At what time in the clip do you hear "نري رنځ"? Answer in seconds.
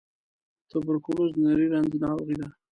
1.45-1.91